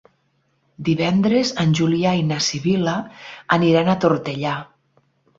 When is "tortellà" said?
4.07-4.55